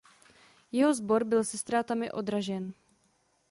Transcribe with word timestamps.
Jeho 0.71 0.93
sbor 0.93 1.23
byl 1.23 1.43
se 1.43 1.57
ztrátami 1.57 2.11
odražen. 2.11 2.73